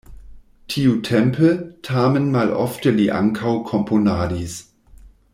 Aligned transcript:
Tiutempe, 0.71 1.51
tamen 1.87 2.25
malofte 2.35 2.93
li 2.95 3.05
ankaŭ 3.19 3.53
komponadis. 3.69 4.57